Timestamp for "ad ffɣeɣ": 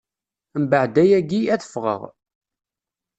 1.53-2.01